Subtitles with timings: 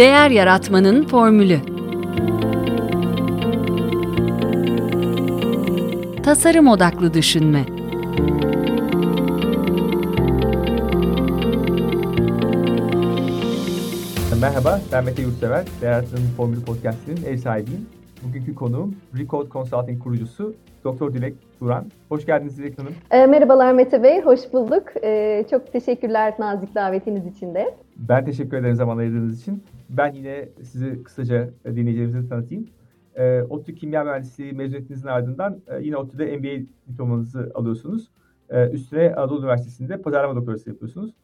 [0.00, 1.60] Değer yaratmanın formülü.
[6.22, 7.64] Tasarım odaklı düşünme.
[14.40, 15.64] Merhaba, ben Mete Yurtsever.
[15.80, 17.86] Değer Yaratmanın Formülü Podcast'inin ev sahibiyim.
[18.28, 21.84] Bugünkü konuğum Recode Consulting kurucusu Doktor Dilek Duran.
[22.08, 22.94] Hoş geldiniz Dilek Hanım.
[23.10, 24.84] E, merhabalar Mete Bey, hoş bulduk.
[25.02, 27.74] E, çok teşekkürler nazik davetiniz için de.
[27.96, 29.62] Ben teşekkür ederim zaman ayırdığınız için.
[29.90, 32.66] Ben yine sizi kısaca dinleyicilerimize tanıtayım.
[33.14, 38.10] E, ODTÜ Kimya Mühendisliği mezuniyetinizin ardından e, yine ODTÜ'de MBA diplomanızı alıyorsunuz.
[38.50, 41.14] E, üstüne Anadolu Üniversitesi'nde pazarlama doktorası yapıyorsunuz.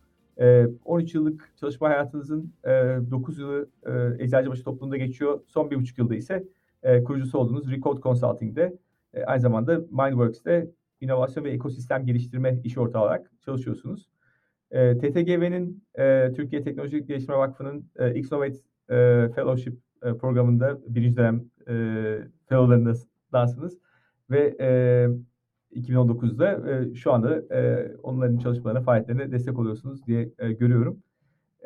[0.41, 2.71] E, 13 yıllık çalışma hayatınızın e,
[3.11, 5.41] 9 yılı e, Eczacıbaşı topluluğunda geçiyor.
[5.49, 6.45] Son bir buçuk yılda ise
[6.87, 8.79] e, kurucusu olduğunuz Recode Consulting'de
[9.15, 14.09] e, aynı zamanda Mindworks'te inovasyon ve ekosistem geliştirme iş ortağı olarak çalışıyorsunuz.
[14.71, 18.57] E, TTGV'nin e, Türkiye Teknoloji Geliştirme Vakfı'nın e, Xnovate
[19.35, 19.79] Fellowship
[20.21, 21.73] programında birinci dönem e,
[24.31, 25.09] ve e,
[25.81, 27.43] 2019'da e, şu anda
[28.03, 31.03] onların çalışmalarına, faaliyetlerine destek oluyorsunuz diye görüyorum.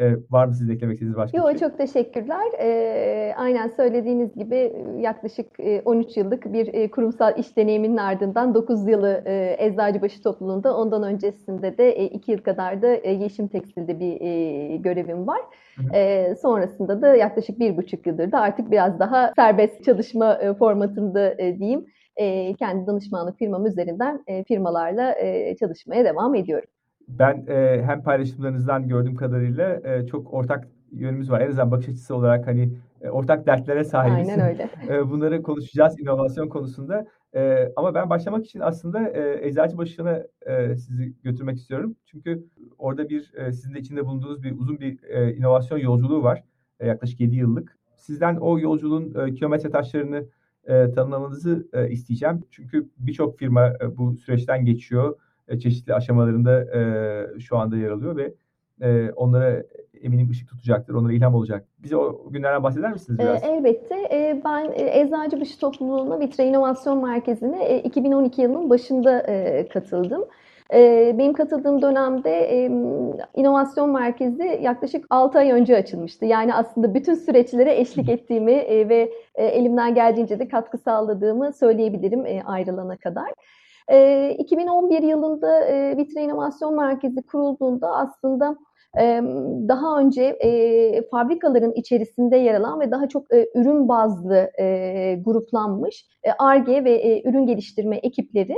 [0.01, 1.69] Ee, var mı sizin eklemek istediğiniz başka Yo, bir şey?
[1.69, 2.53] Çok teşekkürler.
[2.61, 5.47] Ee, aynen söylediğiniz gibi yaklaşık
[5.85, 11.79] 13 yıllık bir e, kurumsal iş deneyiminin ardından 9 yılı e, Eczacıbaşı topluluğunda ondan öncesinde
[11.79, 15.41] de e, 2 yıl kadar da e, Yeşim Tekstil'de bir e, görevim var.
[15.77, 15.97] Hı hı.
[15.97, 21.35] E, sonrasında da yaklaşık bir buçuk yıldır da artık biraz daha serbest çalışma e, formatında
[21.39, 21.87] e, diyeyim.
[22.17, 26.69] E, kendi danışmanlık firmam üzerinden e, firmalarla e, çalışmaya devam ediyorum
[27.19, 31.41] ben e, hem paylaşımlarınızdan gördüğüm kadarıyla e, çok ortak yönümüz var.
[31.41, 34.29] En azından bakış açısı olarak hani e, ortak dertlere sahibiz.
[34.29, 34.71] Aynen öyle.
[34.89, 37.07] e, bunları konuşacağız inovasyon konusunda.
[37.35, 41.97] E, ama ben başlamak için aslında e, Eczacıbaşı'na e, sizi götürmek istiyorum.
[42.07, 42.45] Çünkü
[42.79, 46.45] orada bir e, sizin de içinde bulunduğunuz bir uzun bir e, inovasyon yolculuğu var.
[46.81, 47.77] E, yaklaşık 7 yıllık.
[47.97, 50.27] Sizden o yolculuğun e, kilometre taşlarını
[50.65, 52.45] e, tanımlamanızı e, isteyeceğim.
[52.51, 55.17] Çünkü birçok firma e, bu süreçten geçiyor
[55.51, 58.35] e, çeşitli aşamalarında e, şu anda yer alıyor ve
[58.81, 59.63] e, onlara
[60.03, 61.65] eminim ışık tutacaktır, onlara ilham olacak.
[61.79, 63.45] Bize o günlerden bahseder misiniz biraz?
[63.45, 63.95] E, elbette.
[63.95, 69.27] E, ben Eczacıbaşı Topluluğu'na Vitre İnovasyon Merkezi'ne e, 2012 yılının başında
[69.73, 70.25] katıldım.
[71.19, 72.67] Benim katıldığım dönemde
[73.35, 76.25] inovasyon merkezi yaklaşık 6 ay önce açılmıştı.
[76.25, 78.57] Yani aslında bütün süreçlere eşlik ettiğimi
[78.89, 83.33] ve elimden geldiğince de katkı sağladığımı söyleyebilirim ayrılana kadar.
[84.39, 88.57] 2011 yılında e, Vitre İnovasyon Merkezi kurulduğunda aslında
[89.69, 90.39] daha önce
[91.11, 94.51] fabrikaların içerisinde yer alan ve daha çok ürün bazlı
[95.25, 96.07] gruplanmış
[96.39, 98.57] ARGE ve ürün geliştirme ekipleri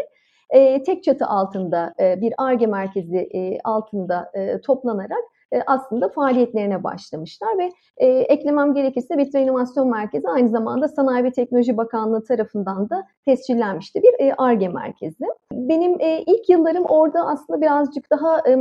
[0.86, 3.28] tek çatı altında bir ARGE merkezi
[3.64, 4.32] altında
[4.66, 5.31] toplanarak e,
[5.66, 11.76] aslında faaliyetlerine başlamışlar ve e, eklemem gerekirse Vitro İnovasyon Merkezi aynı zamanda Sanayi ve Teknoloji
[11.76, 15.24] Bakanlığı tarafından da tescillenmişti bir ARGE merkezi.
[15.52, 18.56] Benim e, ilk yıllarım orada aslında birazcık daha e,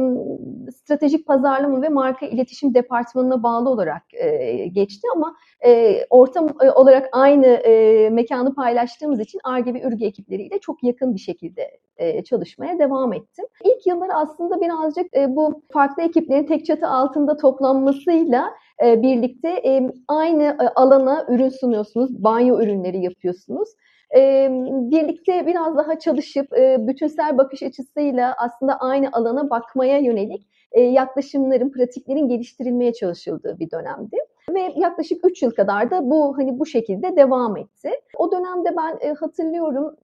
[0.71, 5.35] stratejik pazarlama ve marka iletişim departmanına bağlı olarak e, geçti ama
[5.65, 11.15] e, ortam e, olarak aynı e, mekanı paylaştığımız için ARGE ve ÜRGE ekipleriyle çok yakın
[11.15, 13.45] bir şekilde e, çalışmaya devam ettim.
[13.63, 18.53] İlk yıllar aslında birazcık e, bu farklı ekiplerin tek çatı altında toplanmasıyla
[18.85, 23.69] e, birlikte e, aynı e, alana ürün sunuyorsunuz, banyo ürünleri yapıyorsunuz
[24.15, 24.49] e,
[24.91, 31.71] birlikte biraz daha çalışıp e, bütünsel bakış açısıyla aslında aynı alana bakmaya yönelik e, yaklaşımların,
[31.71, 34.17] pratiklerin geliştirilmeye çalışıldığı bir dönemdi.
[34.53, 37.91] Ve yaklaşık 3 yıl kadar da bu hani bu şekilde devam etti.
[38.17, 39.95] O dönemde ben e, hatırlıyorum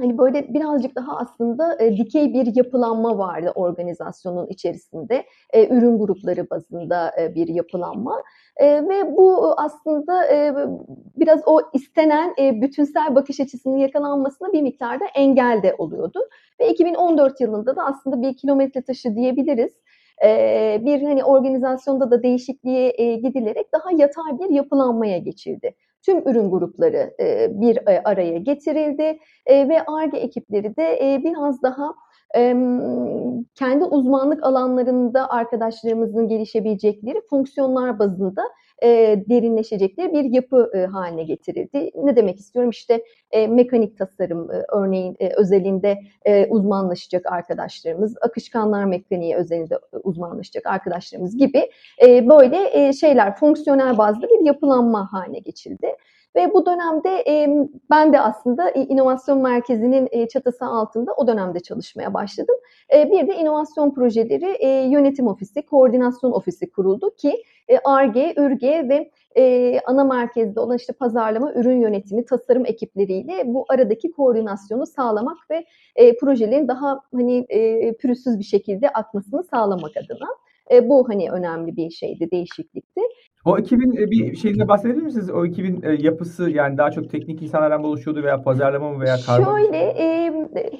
[0.00, 5.24] hani böyle birazcık daha aslında e, dikey bir yapılanma vardı organizasyonun içerisinde.
[5.52, 8.22] E, ürün grupları bazında e, bir yapılanma.
[8.56, 10.54] E, ve bu aslında e,
[11.16, 16.20] biraz o istenen e, bütünsel bakış açısının yakalanmasına bir miktarda engel de oluyordu.
[16.60, 19.72] Ve 2014 yılında da aslında bir kilometre taşı diyebiliriz
[20.84, 25.74] bir hani organizasyonda da değişikliğe gidilerek daha yatay bir yapılanmaya geçildi.
[26.02, 27.14] Tüm ürün grupları
[27.60, 29.18] bir araya getirildi
[29.48, 31.94] ve ARGE ekipleri de biraz daha
[33.54, 38.42] kendi uzmanlık alanlarında arkadaşlarımızın gelişebilecekleri fonksiyonlar bazında
[38.82, 38.88] e,
[39.28, 41.90] derinleşecekleri bir yapı e, haline getirildi.
[41.94, 42.70] Ne demek istiyorum?
[42.70, 45.98] İşte e, mekanik tasarım örneğin özelinde
[46.48, 51.70] uzmanlaşacak arkadaşlarımız, akışkanlar mekaniği özelinde uzmanlaşacak arkadaşlarımız gibi
[52.02, 55.86] böyle şeyler fonksiyonel bazda bir yapılanma haline geçildi.
[56.36, 57.24] Ve bu dönemde
[57.90, 62.54] ben de aslında inovasyon merkezinin çatısı altında o dönemde çalışmaya başladım.
[62.92, 67.42] Bir de inovasyon projeleri yönetim ofisi, koordinasyon ofisi kuruldu ki
[67.84, 69.10] ARGE, ÜRGE ve
[69.86, 75.64] ana merkezde olan işte pazarlama, ürün yönetimi, tasarım ekipleriyle bu aradaki koordinasyonu sağlamak ve
[76.20, 77.46] projelerin daha hani
[78.00, 80.28] pürüzsüz bir şekilde akmasını sağlamak adına.
[80.72, 83.00] E, bu hani önemli bir şeydi, değişiklikti.
[83.44, 85.30] O ekibin e, bir şeyine bahsedebilir misiniz?
[85.30, 89.44] O ekibin e, yapısı yani daha çok teknik insanlardan oluşuyordu veya pazarlama mı veya karma
[89.44, 90.32] Şöyle e,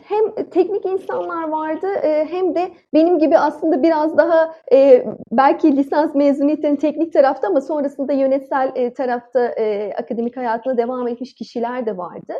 [0.08, 6.14] hem teknik insanlar vardı e, hem de benim gibi aslında biraz daha e, belki lisans
[6.14, 11.96] mezuniyetinin teknik tarafta ama sonrasında yönetsel e, tarafta e, akademik hayatına devam etmiş kişiler de
[11.96, 12.32] vardı.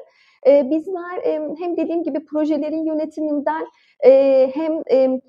[0.47, 3.67] E, bizler e, hem dediğim gibi projelerin yönetiminden
[4.05, 5.21] e, hem e,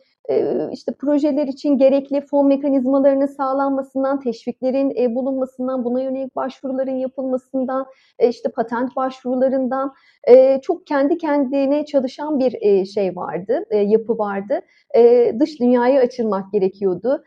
[0.71, 7.85] işte projeler için gerekli fon mekanizmalarının sağlanmasından, teşviklerin bulunmasından, buna yönelik başvuruların yapılmasından,
[8.29, 9.93] işte patent başvurularından
[10.61, 14.61] çok kendi kendine çalışan bir şey vardı, yapı vardı.
[15.39, 17.23] Dış dünyaya açılmak gerekiyordu.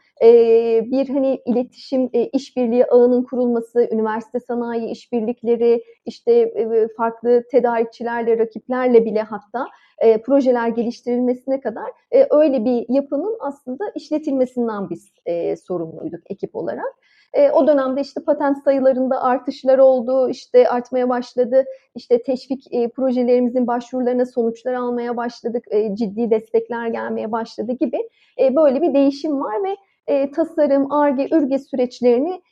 [0.91, 6.55] Bir hani iletişim, işbirliği ağının kurulması, üniversite sanayi işbirlikleri, işte
[6.97, 9.67] farklı tedarikçilerle, rakiplerle bile hatta
[9.99, 16.95] e, projeler geliştirilmesine kadar e, öyle bir yapının aslında işletilmesinden biz e, sorumluyduk ekip olarak.
[17.33, 21.65] E, o dönemde işte patent sayılarında artışlar oldu, işte artmaya başladı.
[21.95, 27.99] İşte teşvik e, projelerimizin başvurularına sonuçlar almaya başladık, e, ciddi destekler gelmeye başladı gibi
[28.41, 32.43] e, böyle bir değişim var ve e, tasarım, ARGE, ÜRGE süreçlerini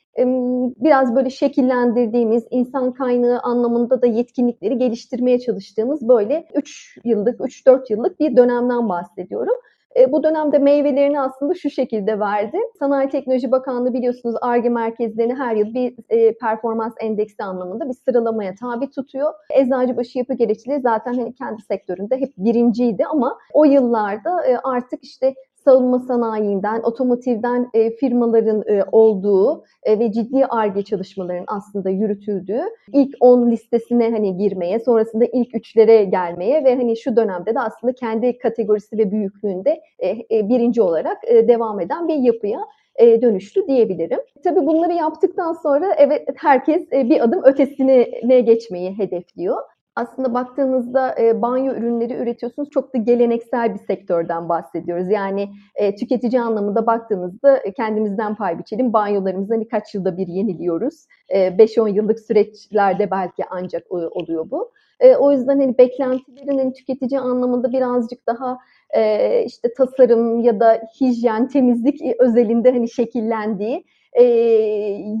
[0.77, 8.19] biraz böyle şekillendirdiğimiz insan kaynağı anlamında da yetkinlikleri geliştirmeye çalıştığımız böyle 3 yıllık, 3-4 yıllık
[8.19, 9.55] bir dönemden bahsediyorum.
[9.95, 12.57] E, bu dönemde meyvelerini aslında şu şekilde verdi.
[12.79, 18.55] Sanayi Teknoloji Bakanlığı biliyorsunuz ARGE merkezlerini her yıl bir e, performans endeksi anlamında bir sıralamaya
[18.55, 19.33] tabi tutuyor.
[19.53, 25.33] Eczacıbaşı Yapı Gereçleri zaten hani kendi sektöründe hep birinciydi ama o yıllarda e, artık işte
[25.65, 32.61] savunma sanayinden, otomotivden e, firmaların e, olduğu e, ve ciddi ARGE çalışmaların aslında yürütüldüğü
[32.93, 37.93] ilk 10 listesine hani girmeye, sonrasında ilk üçlere gelmeye ve hani şu dönemde de aslında
[37.93, 42.59] kendi kategorisi ve büyüklüğünde e, e, birinci olarak e, devam eden bir yapıya
[42.95, 44.19] e, dönüştü diyebilirim.
[44.43, 49.57] Tabii bunları yaptıktan sonra evet herkes e, bir adım ötesine geçmeyi hedefliyor
[49.95, 52.69] aslında baktığınızda e, banyo ürünleri üretiyorsunuz.
[52.69, 55.09] Çok da geleneksel bir sektörden bahsediyoruz.
[55.09, 58.93] Yani e, tüketici anlamında baktığımızda e, kendimizden pay biçelim.
[58.93, 61.07] Banyolarımızı hani kaç yılda bir yeniliyoruz.
[61.29, 64.71] E, 5-10 yıllık süreçlerde belki ancak e, oluyor bu.
[64.99, 68.57] E, o yüzden hani beklentilerin hani tüketici anlamında birazcık daha
[68.95, 74.23] e, işte tasarım ya da hijyen, temizlik özelinde hani şekillendiği e,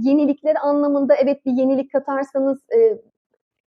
[0.03, 2.97] yenilikler anlamında evet bir yenilik katarsanız e,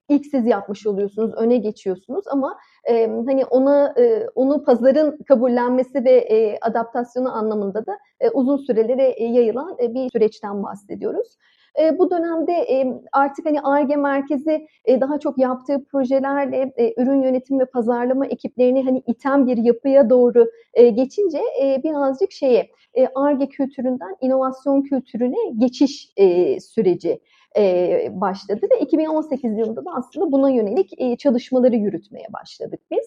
[0.09, 6.11] ilk siz yapmış oluyorsunuz, öne geçiyorsunuz ama e, hani ona e, onu pazarın kabullenmesi ve
[6.11, 11.37] e, adaptasyonu anlamında da e, uzun sürelere e, yayılan e, bir süreçten bahsediyoruz.
[11.81, 17.23] E, bu dönemde e, artık hani ARGE merkezi e, daha çok yaptığı projelerle e, ürün
[17.23, 22.71] yönetim ve pazarlama ekiplerini hani iten bir yapıya doğru e, geçince e, birazcık şeye
[23.15, 27.21] ARGE kültüründen inovasyon kültürüne geçiş e, süreci
[27.57, 33.07] e, başladı ve 2018 yılında da aslında buna yönelik e, çalışmaları yürütmeye başladık biz.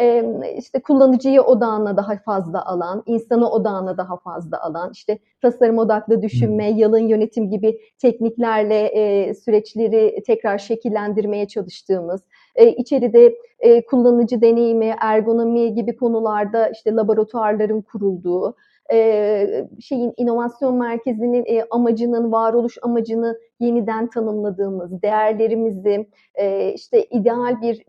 [0.00, 0.24] E,
[0.58, 6.70] işte kullanıcıyı odağına daha fazla alan, insanı odağına daha fazla alan, işte tasarım odaklı düşünme,
[6.70, 6.78] hmm.
[6.78, 12.20] yalın yönetim gibi tekniklerle e, süreçleri tekrar şekillendirmeye çalıştığımız,
[12.54, 18.56] e, içeride e, kullanıcı deneyimi, ergonomi gibi konularda işte laboratuvarların kurulduğu,
[19.80, 26.06] şeyin inovasyon merkezinin amacının varoluş amacını yeniden tanımladığımız değerlerimizi
[26.74, 27.84] işte ideal bir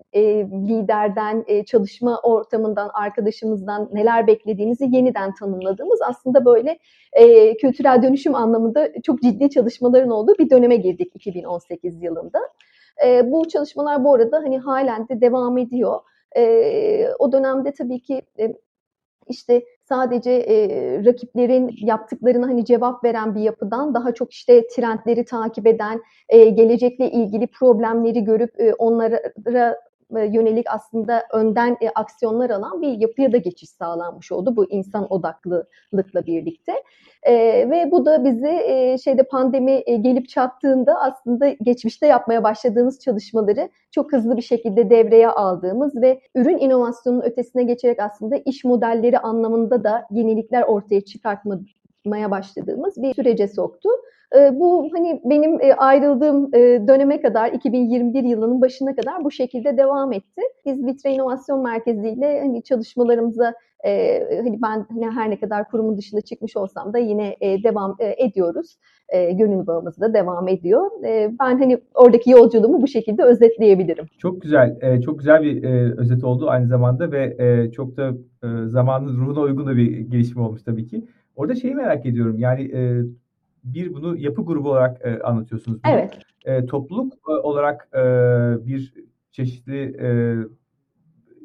[0.67, 6.79] liderden çalışma ortamından arkadaşımızdan neler beklediğimizi yeniden tanımladığımız aslında böyle
[7.61, 12.39] kültürel dönüşüm anlamında çok ciddi çalışmaların olduğu bir döneme girdik 2018 yılında.
[13.23, 15.99] Bu çalışmalar bu arada hani halen de devam ediyor.
[17.19, 18.21] O dönemde tabii ki
[19.27, 20.67] işte sadece e,
[21.05, 27.11] rakiplerin yaptıklarına hani cevap veren bir yapıdan daha çok işte trendleri takip eden, e, gelecekle
[27.11, 29.19] ilgili problemleri görüp e, onlara
[30.11, 36.25] yönelik aslında önden e, aksiyonlar alan bir yapıya da geçiş sağlanmış oldu bu insan odaklılıkla
[36.25, 36.73] birlikte.
[37.23, 37.33] E,
[37.69, 43.69] ve bu da bizi e, şeyde pandemi e, gelip çattığında aslında geçmişte yapmaya başladığımız çalışmaları
[43.91, 49.83] çok hızlı bir şekilde devreye aldığımız ve ürün inovasyonunun ötesine geçerek aslında iş modelleri anlamında
[49.83, 51.59] da yenilikler ortaya çıkartma
[52.05, 53.89] çalışmaya başladığımız bir sürece soktu.
[54.35, 59.77] Ee, bu hani benim e, ayrıldığım e, döneme kadar 2021 yılının başına kadar bu şekilde
[59.77, 60.41] devam etti.
[60.65, 63.53] Biz Vitre İnovasyon Merkezi ile hani çalışmalarımıza
[63.85, 68.77] e, hani ben hani her ne kadar kurumun dışında çıkmış olsam da yine devam ediyoruz.
[69.13, 70.91] Gönül bağımız da devam ediyor.
[71.39, 74.05] Ben hani oradaki yolculuğumu bu şekilde özetleyebilirim.
[74.17, 75.63] Çok güzel, çok güzel bir
[75.97, 77.37] özet oldu aynı zamanda ve
[77.71, 78.11] çok da
[78.67, 81.03] zamanın ruhuna uygun da bir gelişme olmuş tabii ki.
[81.35, 82.71] Orada şeyi merak ediyorum yani
[83.65, 85.83] bir bunu yapı grubu olarak e, anlatıyorsunuz.
[85.83, 85.93] Bunu.
[85.93, 86.19] Evet.
[86.45, 87.99] E, topluluk e, olarak e,
[88.67, 88.93] bir
[89.31, 90.07] çeşitli e,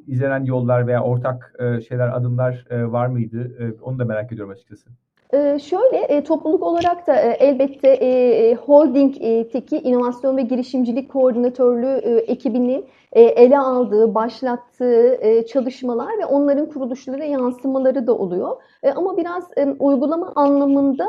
[0.07, 3.57] izlenen yollar veya ortak e, şeyler, adımlar e, var mıydı?
[3.59, 4.91] E, onu da merak ediyorum açıkçası.
[5.35, 12.87] Ee, şöyle e, topluluk olarak da e, elbette e, holding'teki inovasyon ve girişimcilik koordinatörlüğü ekibinin
[13.13, 15.19] ele aldığı, başlattığı
[15.53, 18.57] çalışmalar ve onların kuruluşlara yansımaları da oluyor.
[18.97, 19.45] Ama biraz
[19.79, 21.07] uygulama anlamında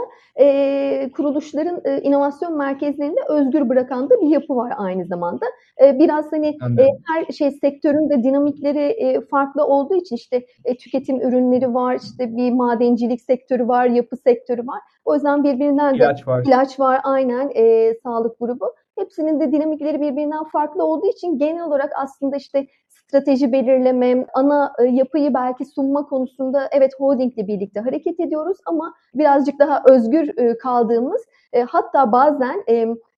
[1.15, 5.45] kuruluşların inovasyon merkezlerinde özgür bırakan da bir yapı var aynı zamanda.
[5.81, 6.87] Biraz hani Anladım.
[7.07, 10.45] her şey sektörün de dinamikleri farklı olduğu için işte
[10.79, 14.79] tüketim ürünleri var, işte bir madencilik sektörü var, yapı sektörü var.
[15.05, 18.73] O yüzden birbirinden de ilaç var, ilaç var aynen e, sağlık grubu.
[19.01, 24.83] Hepsinin de dinamikleri birbirinden farklı olduğu için genel olarak aslında işte strateji belirleme, ana e,
[24.83, 31.21] yapıyı belki sunma konusunda evet holdingle birlikte hareket ediyoruz ama birazcık daha özgür e, kaldığımız
[31.53, 32.63] e, hatta bazen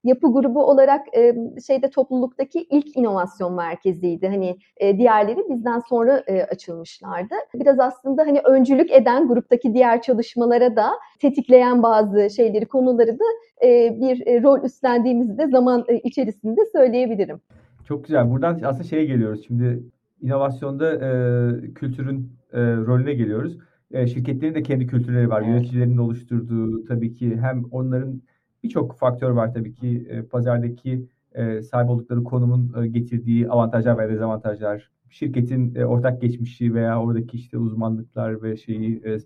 [0.03, 1.05] yapı grubu olarak
[1.67, 4.27] şeyde topluluktaki ilk inovasyon merkeziydi.
[4.27, 7.35] Hani diğerleri bizden sonra açılmışlardı.
[7.55, 13.23] Biraz aslında hani öncülük eden gruptaki diğer çalışmalara da tetikleyen bazı şeyleri, konuları da
[14.01, 17.41] bir rol üstlendiğimizi de zaman içerisinde söyleyebilirim.
[17.87, 18.31] Çok güzel.
[18.31, 19.43] Buradan aslında şeye geliyoruz.
[19.47, 19.83] Şimdi
[20.21, 23.57] inovasyonda e, kültürün e, rolüne geliyoruz.
[23.91, 25.41] E, şirketlerin de kendi kültürleri var.
[25.41, 25.49] Evet.
[25.49, 28.21] Yöneticilerin oluşturduğu tabii ki hem onların
[28.63, 34.09] birçok faktör var tabii ki e, pazardaki e, sahip oldukları konumun e, getirdiği avantajlar ve
[34.09, 39.17] dezavantajlar, şirketin e, ortak geçmişi veya oradaki işte uzmanlıklar ve şeyi e,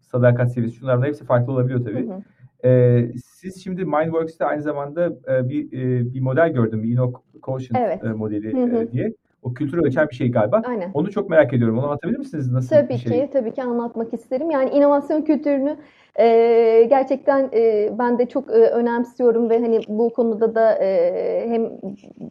[0.00, 2.08] sadakat seviyesi şunlar hepsi farklı olabiliyor tabii.
[2.08, 2.22] Hı hı.
[2.68, 8.04] E, siz şimdi Mindworks'te aynı zamanda e, bir e, bir model gördüm, bir Innoquotient evet.
[8.04, 8.82] e, modeli hı hı.
[8.82, 9.14] E, diye.
[9.42, 10.62] O kültürü ölçen bir şey galiba.
[10.66, 10.90] Aynen.
[10.94, 11.78] Onu çok merak ediyorum.
[11.78, 12.52] Onu anlatabilir misiniz?
[12.52, 13.12] Nasıl tabii bir şey?
[13.12, 14.50] Tabii ki, tabii ki anlatmak isterim.
[14.50, 15.76] Yani inovasyon kültürünü
[16.18, 21.70] e, gerçekten e, ben de çok e, önemsiyorum ve hani bu konuda da e, hem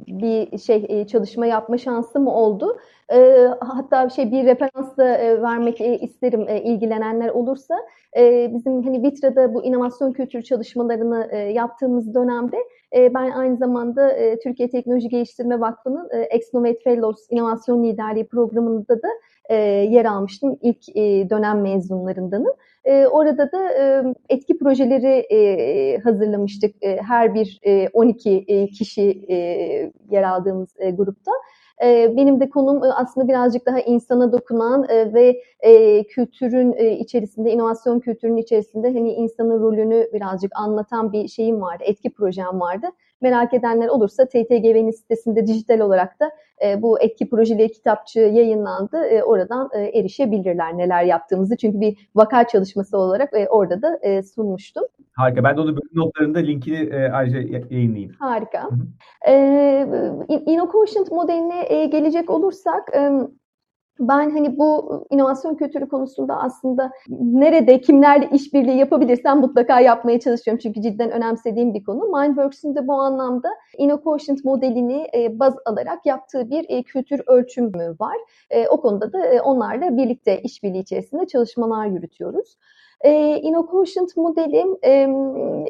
[0.07, 2.77] bir şey e, çalışma yapma şansım oldu.
[3.13, 7.75] E, hatta şey bir referans da e, vermek e, isterim e, ilgilenenler olursa.
[8.17, 12.57] E, bizim hani Vitra'da bu inovasyon kültürü çalışmalarını e, yaptığımız dönemde
[12.95, 19.01] e, ben aynı zamanda e, Türkiye Teknoloji Geliştirme Vakfı'nın e, Exnovate Fellows İnovasyon Liderliği programında
[19.01, 19.07] da
[19.49, 19.55] e,
[19.89, 20.57] yer almıştım.
[20.61, 22.53] İlk e, dönem mezunlarındanım.
[22.85, 26.75] E, orada da e, etki projeleri e, hazırlamıştık.
[26.83, 29.35] E, her bir e, 12 e, kişi e,
[30.09, 31.31] yer aldığımız e, grupta.
[32.17, 35.41] Benim de konum aslında birazcık daha insana dokunan ve
[36.09, 42.59] kültürün içerisinde, inovasyon kültürünün içerisinde hani insanın rolünü birazcık anlatan bir şeyim vardı, etki projem
[42.59, 42.87] vardı.
[43.21, 46.31] Merak edenler olursa TTGV'nin sitesinde dijital olarak da
[46.81, 48.97] bu etki projeleri kitapçığı yayınlandı.
[49.25, 51.57] oradan erişebilirler neler yaptığımızı.
[51.57, 54.83] Çünkü bir vaka çalışması olarak orada da sunmuştum.
[55.17, 55.43] Harika.
[55.43, 58.11] Ben de onu bölüm notlarında linkini e, ayrıca yayınlayayım.
[58.19, 58.63] Harika.
[58.63, 59.31] Hı hı.
[59.31, 63.11] E, InnoQuotient modeline e, gelecek olursak e,
[63.99, 70.59] ben hani bu inovasyon kültürü konusunda aslında nerede kimlerle işbirliği yapabilirsem mutlaka yapmaya çalışıyorum.
[70.63, 72.03] Çünkü cidden önemsediğim bir konu.
[72.03, 78.17] Mindworks'ün de bu anlamda InnoQuotient modelini e, baz alarak yaptığı bir e, kültür ölçümü var.
[78.49, 82.57] E, o konuda da onlarla birlikte işbirliği içerisinde çalışmalar yürütüyoruz.
[83.01, 85.07] E, InnoQuotient modeli e,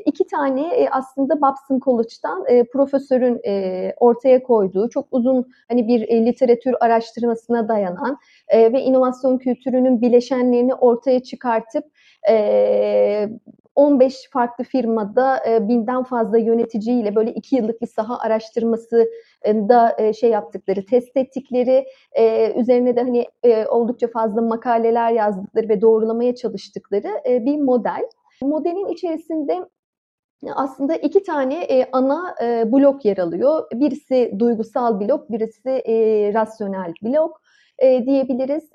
[0.05, 6.01] iki tane e, aslında Babson College'dan e, profesörün e, ortaya koyduğu çok uzun hani bir
[6.09, 8.17] e, literatür araştırmasına dayanan
[8.47, 11.85] e, ve inovasyon kültürünün bileşenlerini ortaya çıkartıp
[12.29, 13.29] e,
[13.77, 19.09] 15 farklı firmada e, binden fazla yöneticiyle böyle iki yıllık bir saha araştırması
[19.45, 23.25] da e, şey yaptıkları, test ettikleri, e, üzerine de hani
[23.69, 28.09] oldukça fazla makaleler yazdıkları ve doğrulamaya çalıştıkları bir model.
[28.41, 29.69] Modelin içerisinde
[30.55, 33.67] aslında iki tane ana blok yer alıyor.
[33.73, 35.83] Birisi duygusal blok, birisi
[36.33, 37.41] rasyonel blok
[37.81, 38.73] diyebiliriz.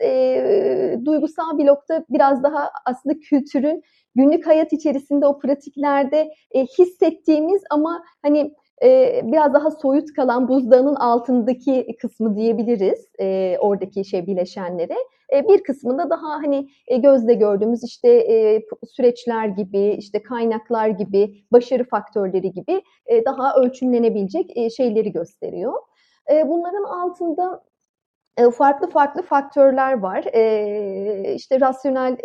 [1.06, 3.82] Duygusal blokta biraz daha aslında kültürün
[4.14, 10.94] günlük hayat içerisinde o pratiklerde e, hissettiğimiz ama hani e, biraz daha soyut kalan buzdağının
[10.94, 14.96] altındaki kısmı diyebiliriz e, oradaki şey bileşenleri.
[15.32, 21.44] E, bir kısmında daha hani e, gözle gördüğümüz işte e, süreçler gibi, işte kaynaklar gibi,
[21.52, 25.72] başarı faktörleri gibi e, daha ölçümlenebilecek e, şeyleri gösteriyor.
[26.30, 27.62] E, bunların altında
[28.58, 30.24] farklı farklı faktörler var.
[30.34, 32.16] E, işte rasyonel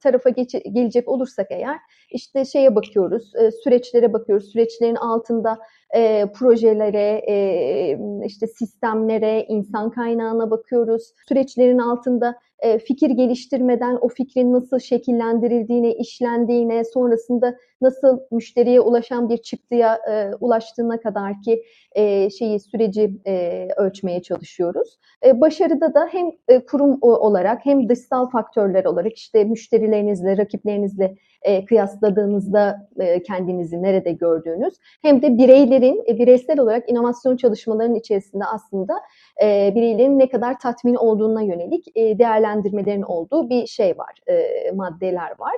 [0.00, 1.78] tarafa geç, gelecek olursak eğer
[2.10, 3.32] işte şeye bakıyoruz,
[3.64, 4.52] süreçlere bakıyoruz.
[4.52, 5.58] Süreçlerin altında
[5.94, 11.12] e, projelere, e, işte sistemlere, insan kaynağına bakıyoruz.
[11.28, 19.36] Süreçlerin altında e, fikir geliştirmeden o fikrin nasıl şekillendirildiğine, işlendiğine, sonrasında nasıl müşteriye ulaşan bir
[19.36, 21.62] çıktıya e, ulaştığına kadar ki
[21.92, 24.98] e, şeyi süreci e, ölçmeye çalışıyoruz.
[25.24, 31.64] E, başarıda da hem e, kurum olarak hem dışsal faktörler olarak işte müşterilerinizle, rakiplerinizle e,
[31.64, 38.94] kıyasladığınızda e, kendinizi nerede gördüğünüz hem de bireylerin e, bireysel olarak inovasyon çalışmalarının içerisinde aslında
[39.42, 45.30] e, bireylerin ne kadar tatmin olduğuna yönelik e, değerlendirmelerin olduğu bir şey var, e, maddeler
[45.38, 45.56] var.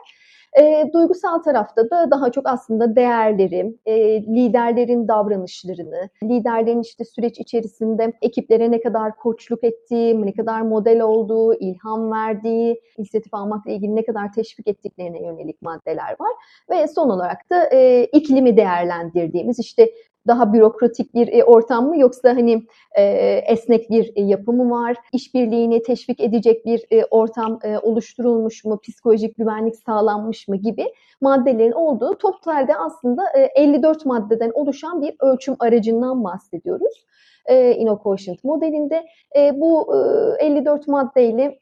[0.60, 8.12] E, duygusal tarafta da daha çok aslında değerleri, e, liderlerin davranışlarını, liderlerin işte süreç içerisinde
[8.22, 14.04] ekiplere ne kadar koçluk ettiği, ne kadar model olduğu, ilham verdiği, inisiyatif almakla ilgili ne
[14.04, 16.32] kadar teşvik ettiklerine yönelik maddeler var.
[16.70, 19.90] Ve son olarak da e, iklimi değerlendirdiğimiz işte
[20.26, 22.62] daha bürokratik bir e, ortam mı yoksa hani
[22.98, 23.02] e,
[23.48, 24.96] esnek bir e, yapı mı var?
[25.12, 28.78] İşbirliğini teşvik edecek bir e, ortam e, oluşturulmuş mu?
[28.82, 30.86] Psikolojik güvenlik sağlanmış mı gibi
[31.20, 37.06] maddelerin olduğu totalde aslında e, 54 maddeden oluşan bir ölçüm aracından bahsediyoruz.
[37.46, 39.06] E, InnoQuotient modelinde
[39.36, 39.96] e, bu
[40.40, 41.58] e, 54 maddeyle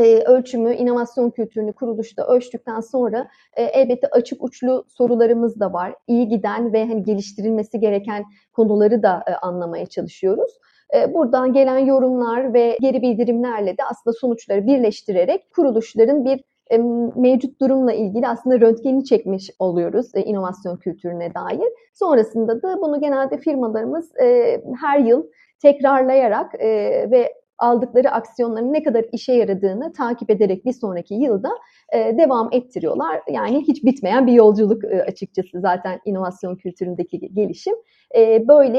[0.00, 5.94] e, ölçümü, inovasyon kültürünü kuruluşta ölçtükten sonra e, elbette açık uçlu sorularımız da var.
[6.06, 10.52] İyi giden ve hani geliştirilmesi gereken konuları da e, anlamaya çalışıyoruz.
[10.94, 16.40] E, buradan gelen yorumlar ve geri bildirimlerle de aslında sonuçları birleştirerek kuruluşların bir
[16.70, 16.78] e,
[17.16, 21.72] mevcut durumla ilgili aslında röntgeni çekmiş oluyoruz e, inovasyon kültürüne dair.
[21.94, 25.26] Sonrasında da bunu genelde firmalarımız e, her yıl
[25.62, 26.68] tekrarlayarak e,
[27.10, 31.50] ve aldıkları aksiyonların ne kadar işe yaradığını takip ederek bir sonraki yılda
[31.92, 33.20] e, devam ettiriyorlar.
[33.30, 37.74] Yani hiç bitmeyen bir yolculuk e, açıkçası zaten inovasyon kültüründeki gelişim.
[38.16, 38.78] E, böyle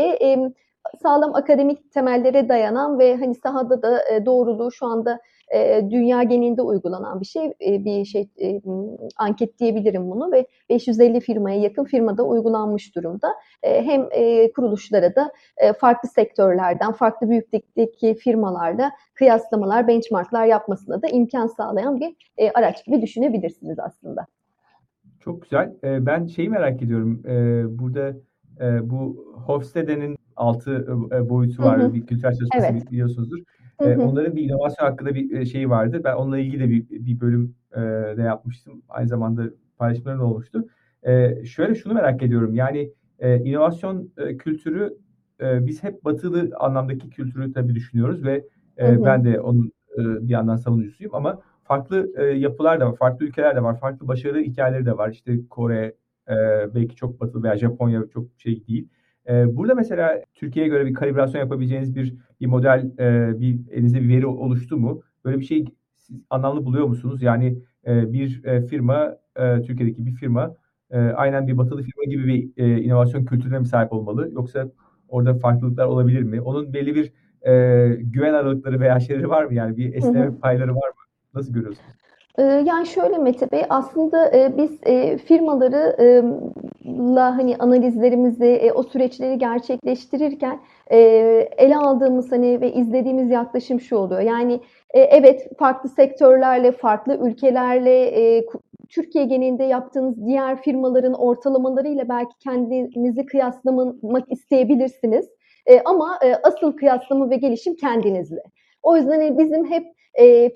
[1.01, 5.19] sağlam akademik temellere dayanan ve hani sahada da e, doğruluğu şu anda
[5.53, 8.61] e, dünya genelinde uygulanan bir şey, e, bir şey e,
[9.17, 13.27] anket diyebilirim bunu ve 550 firmaya yakın firmada uygulanmış durumda.
[13.61, 14.09] Hem
[14.55, 15.31] kuruluşlara da
[15.79, 22.15] farklı sektörlerden, farklı büyüklükteki firmalarla kıyaslamalar, benchmarklar yapmasına da imkan sağlayan bir
[22.53, 24.25] araç gibi düşünebilirsiniz aslında.
[25.19, 25.73] Çok güzel.
[25.83, 27.21] Ben şeyi merak ediyorum.
[27.79, 28.13] Burada
[28.61, 31.81] e, bu Hofstede'nin altı e, boyutu var.
[31.81, 31.93] Hı hı.
[31.93, 32.91] Bir kültürel çalışması evet.
[32.91, 33.37] biliyorsunuzdur.
[33.81, 34.01] Hı hı.
[34.01, 36.01] onların bir inovasyon hakkında bir şeyi vardı.
[36.03, 37.79] Ben onunla ilgili de bir, bir bölüm e,
[38.17, 38.81] de yapmıştım.
[38.89, 39.43] Aynı zamanda
[39.77, 40.67] paylaşımlarım olmuştu.
[41.03, 42.55] E, şöyle şunu merak ediyorum.
[42.55, 44.97] Yani e, inovasyon e, kültürü
[45.41, 48.45] e, biz hep batılı anlamdaki kültürü tabii düşünüyoruz ve
[48.77, 49.05] e, hı hı.
[49.05, 53.55] ben de onun e, bir yandan savunucusuyum ama farklı e, yapılar da var, farklı ülkeler
[53.55, 55.09] de var, farklı başarı hikayeleri de var.
[55.09, 55.95] İşte Kore
[56.31, 56.35] e,
[56.75, 58.87] belki çok batılı veya Japonya çok şey değil.
[59.29, 64.09] E, burada mesela Türkiye'ye göre bir kalibrasyon yapabileceğiniz bir bir model, e, bir elinizde bir
[64.09, 65.01] veri oluştu mu?
[65.25, 65.65] Böyle bir şey
[66.29, 67.21] anlamlı buluyor musunuz?
[67.21, 70.55] Yani e, bir e, firma, e, Türkiye'deki bir firma
[70.91, 74.29] e, aynen bir batılı firma gibi bir e, inovasyon kültürüne mi sahip olmalı?
[74.31, 74.71] Yoksa
[75.07, 76.41] orada farklılıklar olabilir mi?
[76.41, 77.13] Onun belli bir
[77.51, 79.53] e, güven aralıkları veya şeyleri var mı?
[79.53, 81.01] Yani bir esneme payları var mı?
[81.33, 81.91] Nasıl görüyorsunuz?
[82.37, 84.79] Yani şöyle Mete Bey, aslında biz
[85.21, 85.95] firmaları
[86.85, 90.59] la hani analizlerimizi, o süreçleri gerçekleştirirken
[91.57, 94.21] ele aldığımız hani ve izlediğimiz yaklaşım şu oluyor.
[94.21, 94.59] Yani
[94.93, 98.43] evet farklı sektörlerle, farklı ülkelerle,
[98.89, 105.29] Türkiye genelinde yaptığınız diğer firmaların ortalamalarıyla belki kendinizi kıyaslamak isteyebilirsiniz.
[105.85, 108.43] Ama asıl kıyaslama ve gelişim kendinizle.
[108.83, 109.83] O yüzden hani bizim hep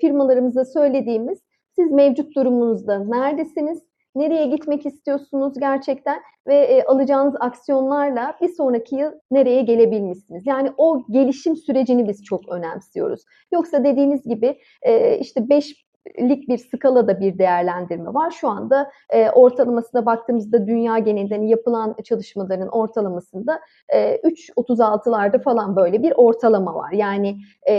[0.00, 1.38] firmalarımıza söylediğimiz
[1.78, 3.82] siz mevcut durumunuzda neredesiniz?
[4.14, 10.46] Nereye gitmek istiyorsunuz gerçekten ve e, alacağınız aksiyonlarla bir sonraki yıl nereye gelebilmişsiniz?
[10.46, 13.22] Yani o gelişim sürecini biz çok önemsiyoruz.
[13.52, 15.85] Yoksa dediğiniz gibi e, işte 5
[16.20, 18.30] lik bir skalada bir değerlendirme var.
[18.30, 26.12] Şu anda e, ortalamasına baktığımızda dünya genelinde yapılan çalışmaların ortalamasında e, 3.36'larda falan böyle bir
[26.16, 26.92] ortalama var.
[26.92, 27.38] Yani
[27.68, 27.74] e,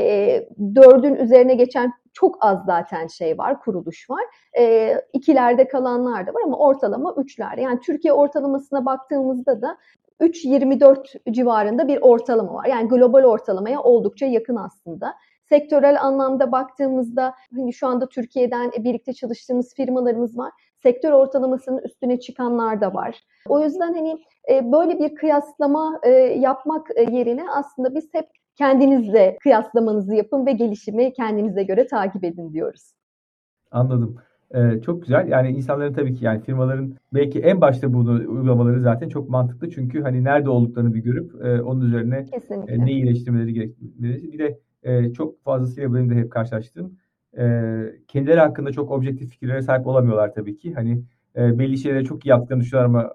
[0.59, 4.23] 4'ün üzerine geçen çok az zaten şey var, kuruluş var.
[4.59, 7.61] E, ikilerde kalanlar da var ama ortalama üçlerde.
[7.61, 9.77] Yani Türkiye ortalamasına baktığımızda da
[10.21, 12.65] 3.24 civarında bir ortalama var.
[12.65, 15.15] Yani global ortalamaya oldukça yakın aslında.
[15.49, 20.51] Sektörel anlamda baktığımızda hani şu anda Türkiye'den birlikte çalıştığımız firmalarımız var.
[20.83, 23.23] Sektör ortalamasının üstüne çıkanlar da var.
[23.47, 29.37] O yüzden hani e, böyle bir kıyaslama e, yapmak e, yerine aslında biz hep kendinizle
[29.43, 32.93] kıyaslamanızı yapın ve gelişimi kendinize göre takip edin diyoruz.
[33.71, 34.17] Anladım.
[34.55, 35.27] Ee, çok güzel.
[35.27, 39.69] Yani insanların tabii ki yani firmaların belki en başta bunu uygulamaları zaten çok mantıklı.
[39.69, 42.25] Çünkü hani nerede olduklarını bir görüp e, onun üzerine
[42.67, 46.97] e, ne iyileştirmeleri gerektiğini bir de e, çok fazlasıyla benim de hep karşılaştığım
[47.37, 47.43] e,
[48.07, 50.73] kendileri hakkında çok objektif fikirlere sahip olamıyorlar tabii ki.
[50.73, 51.03] Hani
[51.35, 53.13] e, belli şeyleri çok iyi yaptığını düşünüyorlar ama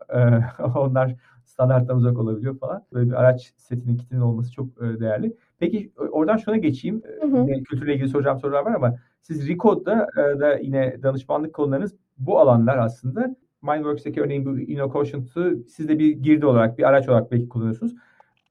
[0.62, 2.84] e, onlar standarttan uzak olabiliyor falan.
[2.92, 5.36] Böyle bir araç setinin kitinin olması çok e, değerli.
[5.58, 7.02] Peki oradan şuna geçeyim.
[7.20, 7.46] Hı hı.
[7.46, 12.78] Kültürle ilgili soracağım sorular var ama siz Recod'da e, da yine danışmanlık konularınız bu alanlar
[12.78, 13.36] aslında.
[13.62, 17.94] Mindworks'teki örneğin bu InnoQuotient'ı siz de bir girdi olarak, bir araç olarak belki kullanıyorsunuz.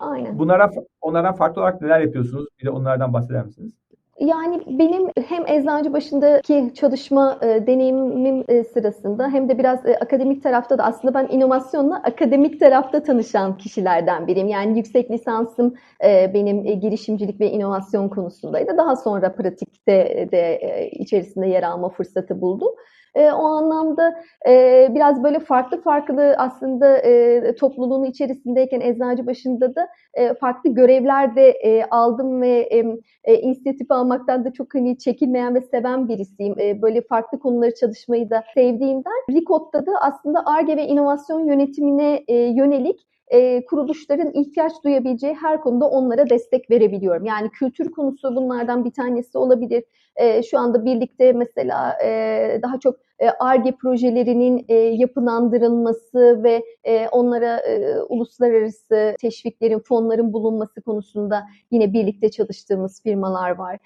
[0.01, 0.39] Aynen.
[0.39, 2.45] Bunlara, onlardan farklı olarak neler yapıyorsunuz?
[2.59, 3.71] Bir de onlardan bahseder misiniz?
[4.19, 10.43] Yani benim hem eczacı başındaki çalışma e, deneyimim e, sırasında hem de biraz e, akademik
[10.43, 14.47] tarafta da aslında ben inovasyonla akademik tarafta tanışan kişilerden biriyim.
[14.47, 18.77] Yani yüksek lisansım e, benim e, girişimcilik ve inovasyon konusundaydı.
[18.77, 22.71] Daha sonra pratikte de e, içerisinde yer alma fırsatı buldum.
[23.15, 24.15] E, o anlamda
[24.47, 31.35] e, biraz böyle farklı farklı aslında e, topluluğun içerisindeyken eczacı başında da e, farklı görevler
[31.35, 32.85] de e, aldım ve e,
[33.23, 36.59] e, inisiyatif almaktan da çok hani çekinmeyen ve seven birisiyim.
[36.59, 42.35] E, böyle farklı konuları çalışmayı da sevdiğimden Rikot'ta da aslında ARGE ve inovasyon yönetimine e,
[42.35, 47.25] yönelik e, kuruluşların ihtiyaç duyabileceği her konuda onlara destek verebiliyorum.
[47.25, 49.83] Yani kültür konusu bunlardan bir tanesi olabilir.
[50.15, 52.95] E, şu anda birlikte mesela e, daha çok
[53.39, 57.61] ARGE e projelerinin e, yapılandırılması ve e, onlara
[58.09, 63.77] uluslararası teşviklerin, fonların bulunması konusunda yine birlikte çalıştığımız firmalar var.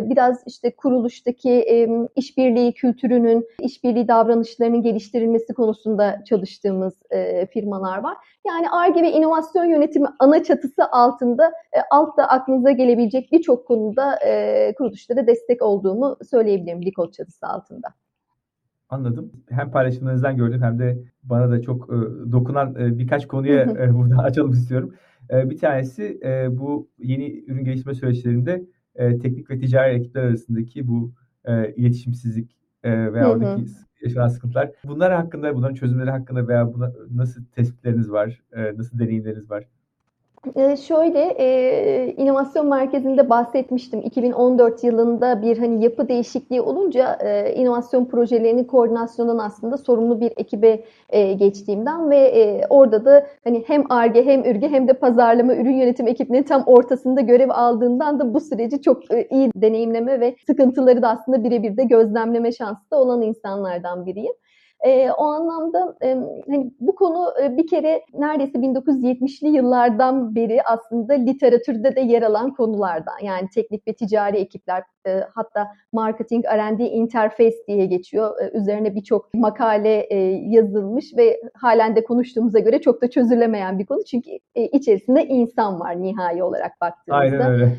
[0.00, 1.66] Biraz işte kuruluştaki
[2.16, 6.94] işbirliği kültürünün, işbirliği davranışlarının geliştirilmesi konusunda çalıştığımız
[7.50, 8.16] firmalar var.
[8.46, 11.52] Yani ARGE ve inovasyon yönetimi ana çatısı altında
[11.90, 14.18] altta aklınıza gelebilecek birçok konuda
[14.78, 17.88] kuruluşlara destek olduğumu söyleyebilirim Likol çatısı altında.
[18.88, 19.32] Anladım.
[19.48, 21.96] Hem paylaşımlarınızdan gördüm hem de bana da çok e,
[22.32, 24.94] dokunan e, birkaç konuya e, burada açalım istiyorum.
[25.30, 30.88] E, bir tanesi e, bu yeni ürün geliştirme süreçlerinde e, teknik ve ticari ekipler arasındaki
[30.88, 31.12] bu
[31.44, 33.64] e, iletişimsizlik e, veya oradaki
[34.02, 34.70] yaşanan sıkıntılar.
[34.84, 39.64] Bunlar hakkında, bunların çözümleri hakkında veya buna nasıl tespitleriniz var, e, nasıl deneyimleriniz var?
[40.56, 48.04] Ee, şöyle e, inovasyon merkezinde bahsetmiştim 2014 yılında bir hani yapı değişikliği olunca e, inovasyon
[48.04, 54.24] projelerinin koordinasyonundan aslında sorumlu bir ekibe e, geçtiğimden ve e, orada da hani hem ARGE
[54.26, 58.82] hem ÜRGE hem de pazarlama ürün yönetim ekibinin tam ortasında görev aldığından da bu süreci
[58.82, 64.06] çok e, iyi deneyimleme ve sıkıntıları da aslında birebir de gözlemleme şansı da olan insanlardan
[64.06, 64.32] biriyim.
[64.86, 71.12] E, o anlamda e, hani bu konu e, bir kere neredeyse 1970'li yıllardan beri aslında
[71.12, 73.18] literatürde de yer alan konulardan.
[73.22, 78.40] Yani teknik ve ticari ekipler e, hatta marketing R&D interface diye geçiyor.
[78.40, 80.16] E, üzerine birçok makale e,
[80.48, 84.04] yazılmış ve halen de konuştuğumuza göre çok da çözülemeyen bir konu.
[84.04, 87.16] Çünkü e, içerisinde insan var nihai olarak baktığımızda.
[87.16, 87.78] Aynen öyle.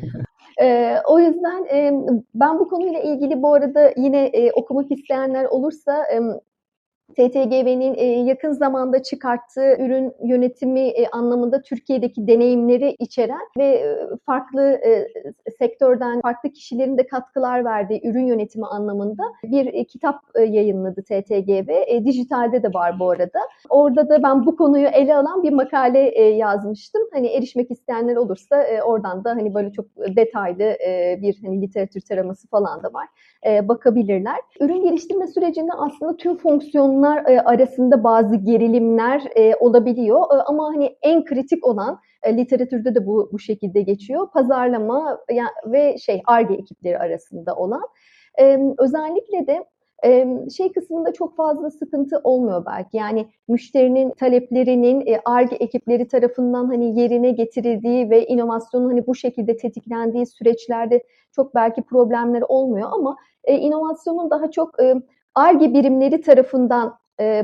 [0.60, 1.92] E, o yüzden e,
[2.34, 6.20] ben bu konuyla ilgili bu arada yine e, okumak isteyenler olursa e,
[7.14, 14.80] TTGV'nin e, yakın zamanda çıkarttığı ürün yönetimi e, anlamında Türkiye'deki deneyimleri içeren ve e, farklı
[15.58, 21.68] sektörden farklı kişilerin de katkılar verdiği ürün yönetimi anlamında bir kitap yayınladı TTGV.
[22.04, 23.38] Dijitalde de var bu arada.
[23.68, 27.02] Orada da ben bu konuyu ele alan bir makale yazmıştım.
[27.12, 30.76] Hani erişmek isteyenler olursa oradan da hani böyle çok detaylı
[31.22, 33.08] bir hani literatür taraması falan da var.
[33.68, 34.38] Bakabilirler.
[34.60, 40.64] Ürün geliştirme sürecinde aslında tüm fonksiyonlar bunlar e, arasında bazı gerilimler e, olabiliyor e, ama
[40.64, 44.30] hani en kritik olan literatürde de bu bu şekilde geçiyor.
[44.30, 45.18] Pazarlama
[45.66, 47.82] ve şey ARGE ekipleri arasında olan.
[48.78, 49.64] özellikle de
[50.56, 52.96] şey kısmında çok fazla sıkıntı olmuyor belki.
[52.96, 60.26] Yani müşterinin taleplerinin ARGE ekipleri tarafından hani yerine getirildiği ve inovasyonun hani bu şekilde tetiklendiği
[60.26, 63.16] süreçlerde çok belki problemler olmuyor ama
[63.48, 64.74] inovasyonun daha çok
[65.36, 66.98] ARGE birimleri tarafından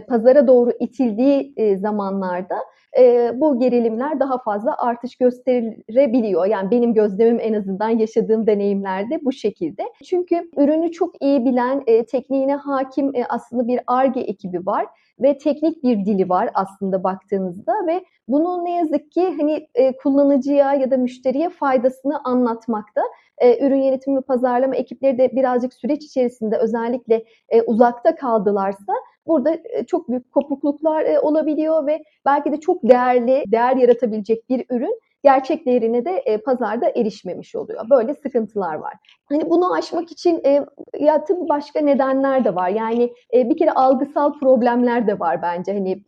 [0.08, 2.56] pazara doğru itildiği zamanlarda
[2.98, 6.46] e, bu gerilimler daha fazla artış gösterebiliyor.
[6.46, 9.82] Yani benim gözlemim en azından yaşadığım deneyimlerde bu şekilde.
[10.04, 14.86] Çünkü ürünü çok iyi bilen, e, tekniğine hakim e, aslında bir ARGE ekibi var
[15.20, 20.74] ve teknik bir dili var aslında baktığınızda ve bunun ne yazık ki hani e, kullanıcıya
[20.74, 23.02] ya da müşteriye faydasını anlatmakta.
[23.38, 28.92] E, ürün yönetimi ve pazarlama ekipleri de birazcık süreç içerisinde özellikle e, uzakta kaldılarsa
[29.26, 34.64] burada e, çok büyük kopukluklar e, olabiliyor ve belki de çok değerli, değer yaratabilecek bir
[34.70, 37.90] ürün gerçek değerine de e, pazarda erişmemiş oluyor.
[37.90, 38.94] Böyle sıkıntılar var.
[39.24, 40.42] Hani bunu aşmak için
[40.98, 42.68] ya tabii başka nedenler de var.
[42.68, 45.72] Yani bir kere algısal problemler de var bence.
[45.72, 46.04] Hani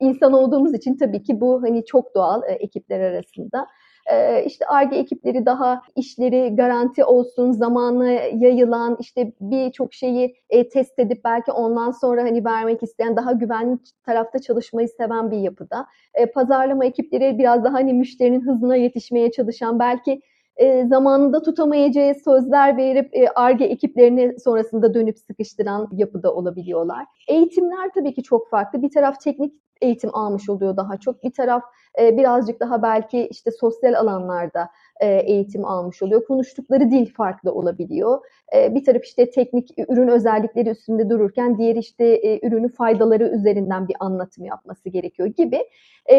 [0.00, 3.66] insan olduğumuz için tabii ki bu hani çok doğal ekipler arasında.
[4.12, 10.98] Ee, işte ARGE ekipleri daha işleri garanti olsun, zamanla yayılan, işte birçok şeyi e, test
[10.98, 15.86] edip belki ondan sonra hani vermek isteyen, daha güvenli tarafta çalışmayı seven bir yapıda.
[16.14, 20.20] E, pazarlama ekipleri biraz daha hani müşterinin hızına yetişmeye çalışan, belki
[20.60, 27.06] e, zamanında tutamayacağı sözler verip ARGE e, ekiplerini sonrasında dönüp sıkıştıran yapıda olabiliyorlar.
[27.28, 28.82] Eğitimler tabii ki çok farklı.
[28.82, 31.24] Bir taraf teknik eğitim almış oluyor daha çok.
[31.24, 31.62] Bir taraf
[32.00, 34.68] e, birazcık daha belki işte sosyal alanlarda
[35.06, 36.24] eğitim almış oluyor.
[36.24, 38.18] Konuştukları dil farklı olabiliyor.
[38.56, 43.88] E, bir taraf işte teknik ürün özellikleri üstünde dururken diğer işte e, ürünü faydaları üzerinden
[43.88, 45.64] bir anlatım yapması gerekiyor gibi.
[46.10, 46.16] E,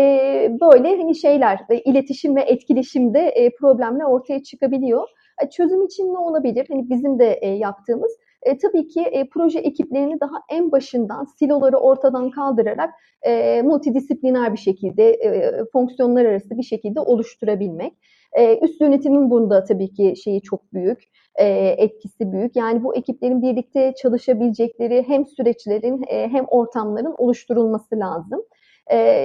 [0.61, 5.07] böyle hani şeyler e, iletişim ve etkileşimde e, problemler ortaya çıkabiliyor.
[5.43, 6.65] E, çözüm için ne olabilir?
[6.69, 8.11] Hani bizim de e, yaptığımız
[8.43, 12.89] e, tabii ki e, proje ekiplerini daha en başından siloları ortadan kaldırarak
[13.21, 17.93] e, multidisipliner bir şekilde e, fonksiyonlar arası bir şekilde oluşturabilmek.
[18.33, 21.03] E, üst yönetimin bunda tabii ki şeyi çok büyük,
[21.35, 21.45] e,
[21.77, 22.55] etkisi büyük.
[22.55, 28.41] Yani bu ekiplerin birlikte çalışabilecekleri hem süreçlerin e, hem ortamların oluşturulması lazım.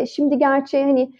[0.09, 1.11] Şimdi gerçi hani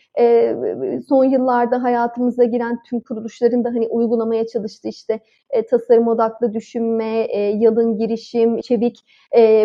[1.09, 5.21] son yıllarda hayatımıza giren tüm kuruluşların da hani uygulamaya çalıştı işte
[5.71, 8.99] tasarım odaklı düşünme, yalın girişim, çevik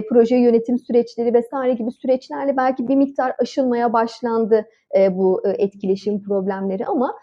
[0.10, 4.66] proje yönetim süreçleri vesaire gibi süreçlerle belki bir miktar aşılmaya başlandı
[5.12, 7.16] bu etkileşim problemleri ama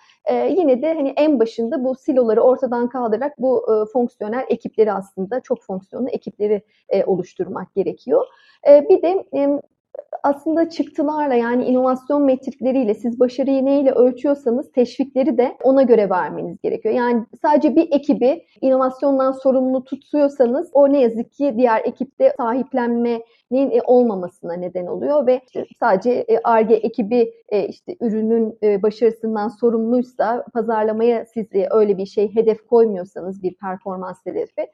[0.51, 6.09] yine de hani en başında bu siloları ortadan kaldırarak bu fonksiyonel ekipleri aslında çok fonksiyonlu
[6.09, 6.63] ekipleri
[7.07, 8.27] oluşturmak gerekiyor.
[8.67, 9.25] Bir de
[10.23, 16.95] aslında çıktılarla yani inovasyon metrikleriyle siz başarıyı neyle ölçüyorsanız teşvikleri de ona göre vermeniz gerekiyor.
[16.95, 23.21] Yani sadece bir ekibi inovasyondan sorumlu tutuyorsanız o ne yazık ki diğer ekipte sahiplenme
[23.85, 25.41] olmamasına neden oluyor ve
[25.81, 32.67] sadece ARGE ekibi e, işte ürünün e, başarısından sorumluysa pazarlamaya siz öyle bir şey hedef
[32.67, 34.67] koymuyorsanız bir performans hedefi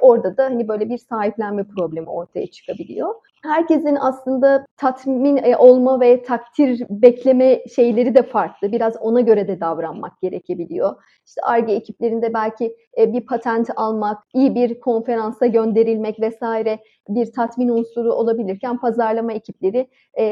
[0.00, 3.14] orada da hani böyle bir sahiplenme problemi ortaya çıkabiliyor.
[3.42, 8.72] Herkesin aslında tatmin olma ve takdir bekleme şeyleri de farklı.
[8.72, 10.96] Biraz ona göre de davranmak gerekebiliyor.
[11.26, 18.12] İşte ARGE ekiplerinde belki bir patent almak, iyi bir konferansa gönderilmek vesaire bir tatmin unsuru
[18.12, 20.24] olabilirken pazarlama ekipleri e,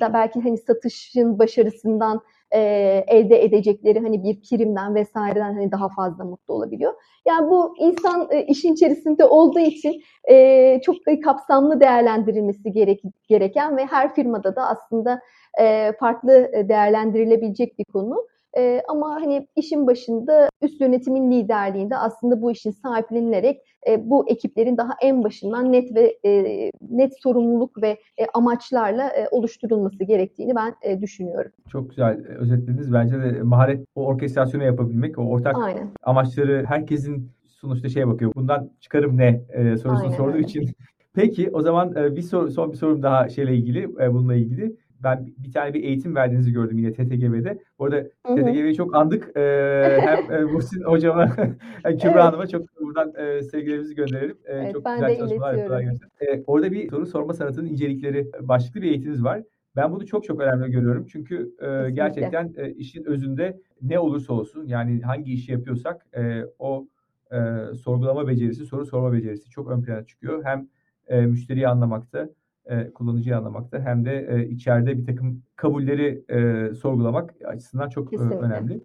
[0.00, 2.60] da belki hani satışın başarısından e,
[3.08, 6.94] elde edecekleri hani bir primden vesaireden hani daha fazla mutlu olabiliyor.
[7.26, 13.86] Yani bu insan e, işin içerisinde olduğu için e, çok kapsamlı değerlendirilmesi gerek, gereken ve
[13.86, 15.20] her firmada da aslında
[15.60, 18.26] e, farklı değerlendirilebilecek bir konu.
[18.56, 24.76] E, ama hani işin başında üst yönetimin liderliğinde aslında bu işin sahiplenilerek e, bu ekiplerin
[24.76, 30.74] daha en başından net ve e, net sorumluluk ve e, amaçlarla e, oluşturulması gerektiğini ben
[30.82, 31.52] e, düşünüyorum.
[31.68, 32.92] Çok güzel özetlediniz.
[32.92, 35.88] Bence de maharet o orkestrasyonu yapabilmek, o ortak Aynen.
[36.02, 38.32] amaçları herkesin sonuçta şeye bakıyor.
[38.34, 40.70] Bundan çıkarım ne e, sorusunu Aynen, sorduğu için.
[41.14, 44.76] Peki o zaman e, bir soru, son bir sorum daha şeyle ilgili, e, bununla ilgili
[45.02, 47.58] ben bir tane bir eğitim verdiğinizi gördüm yine TTGV'de.
[47.78, 49.36] Bu arada TTGV'yi çok andık.
[49.36, 51.56] Ee, hem e, Muhsin hocama hem
[51.98, 52.22] Kübra evet.
[52.22, 54.36] Hanım'a çok buradan e, sevgilerimizi gönderelim.
[54.44, 55.84] E, evet, çok ben güzel de çalışmalar yaptılar.
[56.20, 59.42] E, orada bir soru sorma sanatının incelikleri başlıklı bir eğitiminiz var.
[59.76, 61.06] Ben bunu çok çok önemli görüyorum.
[61.06, 66.86] Çünkü e, gerçekten e, işin özünde ne olursa olsun yani hangi işi yapıyorsak e, o
[67.32, 67.36] e,
[67.74, 70.44] sorgulama becerisi, soru sorma becerisi çok ön plana çıkıyor.
[70.44, 70.68] Hem
[71.08, 72.28] e, müşteriyi anlamakta,
[72.66, 78.16] e, kullanıcıyı anlamakta hem de e, içeride bir takım kabulleri e, sorgulamak açısından çok e,
[78.16, 78.80] önemli.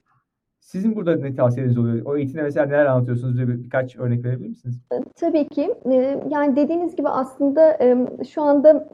[0.62, 2.06] Sizin burada ne tavsiyeleriniz oluyor?
[2.06, 3.38] O eğitimde mesela neler anlatıyorsunuz?
[3.38, 4.82] Bir, birkaç örnek verebilir misiniz?
[5.15, 5.74] Tabii ki.
[6.30, 7.78] Yani dediğiniz gibi aslında
[8.30, 8.88] şu anda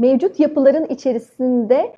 [0.00, 1.94] mevcut yapıların içerisinde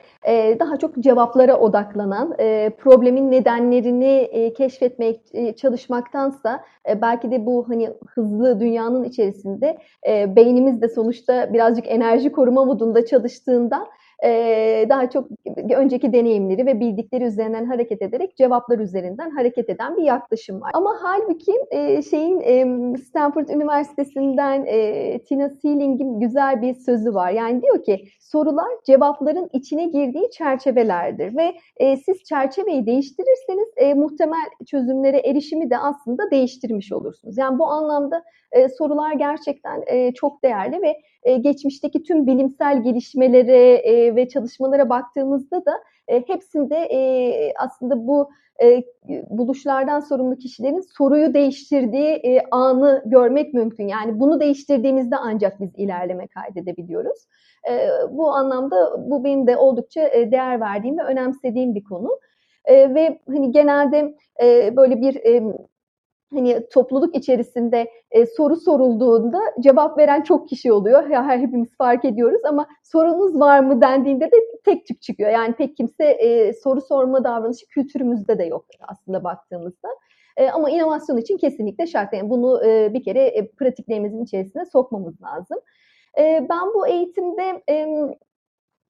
[0.61, 2.37] daha çok cevaplara odaklanan,
[2.79, 5.17] problemin nedenlerini keşfetmeye
[5.57, 6.65] çalışmaktansa
[7.03, 9.79] belki de bu hani hızlı dünyanın içerisinde
[10.37, 13.87] beynimiz de sonuçta birazcık enerji koruma modunda çalıştığında
[14.89, 15.29] daha çok
[15.77, 20.71] önceki deneyimleri ve bildikleri üzerinden hareket ederek cevaplar üzerinden hareket eden bir yaklaşım var.
[20.75, 21.53] Ama halbuki
[22.11, 24.65] şeyin Stanford Üniversitesi'nden
[25.19, 27.31] Tina Seeling'in güzel bir sözü var.
[27.31, 31.55] Yani diyor ki sorular cevapların içine girdiği çerçevelerdir ve
[31.97, 37.39] siz çerçeveyi değiştirirseniz muhtemel çözümlere erişimi de aslında değiştirmiş olursunuz.
[37.39, 38.23] Yani bu anlamda
[38.79, 39.85] sorular gerçekten
[40.15, 40.95] çok değerli ve
[41.37, 43.83] geçmişteki tüm bilimsel gelişmelere
[44.17, 45.73] ve çalışmalara baktığımızda da
[46.07, 46.89] hepsinde
[47.59, 48.31] aslında bu
[49.31, 53.89] buluşlardan sorumlu kişilerin soruyu değiştirdiği anı görmek mümkün.
[53.89, 57.27] Yani bunu değiştirdiğimizde ancak biz ilerleme kaydedebiliyoruz.
[58.11, 62.19] Bu anlamda bu benim de oldukça değer verdiğim ve önemsediğim bir konu.
[62.69, 64.15] Ve hani genelde
[64.77, 65.21] böyle bir
[66.35, 71.09] hani topluluk içerisinde e, soru sorulduğunda cevap veren çok kişi oluyor.
[71.09, 75.31] Ya hepimiz fark ediyoruz ama sorunuz var mı dendiğinde de tek tük çıkıyor.
[75.31, 79.89] Yani pek kimse e, soru sorma davranışı kültürümüzde de yok aslında baktığımızda.
[80.37, 82.13] E, ama inovasyon için kesinlikle şart.
[82.13, 85.59] Yani bunu e, bir kere e, pratiklerimizin içerisine sokmamız lazım.
[86.19, 87.87] E, ben bu eğitimde e,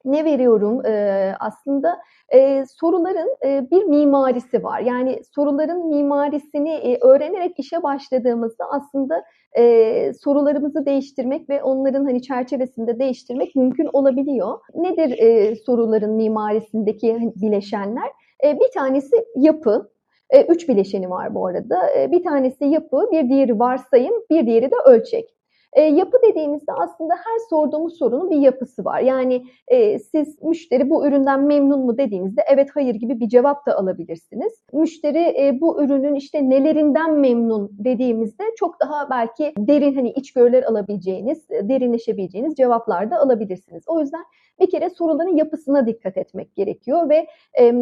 [0.05, 0.87] ne veriyorum?
[0.87, 1.99] E, aslında
[2.35, 4.81] e, soruların e, bir mimarisi var.
[4.81, 9.25] Yani soruların mimarisini e, öğrenerek işe başladığımızda aslında
[9.59, 14.59] e, sorularımızı değiştirmek ve onların hani çerçevesinde değiştirmek mümkün olabiliyor.
[14.75, 18.11] Nedir e, soruların mimarisindeki hani, bileşenler?
[18.45, 19.91] E, bir tanesi yapı.
[20.31, 21.91] E, üç bileşeni var bu arada.
[21.99, 25.35] E, bir tanesi yapı, bir diğeri varsayım, bir diğeri de ölçek.
[25.75, 29.01] E, yapı dediğimizde aslında her sorduğumuz sorunun bir yapısı var.
[29.01, 33.79] Yani e, siz müşteri bu üründen memnun mu dediğinizde evet hayır gibi bir cevap da
[33.79, 34.53] alabilirsiniz.
[34.73, 41.49] Müşteri e, bu ürünün işte nelerinden memnun dediğimizde çok daha belki derin hani içgörüler alabileceğiniz,
[41.51, 43.85] derinleşebileceğiniz cevaplar da alabilirsiniz.
[43.87, 44.25] O yüzden
[44.61, 47.27] bir kere soruların yapısına dikkat etmek gerekiyor ve
[47.61, 47.75] e,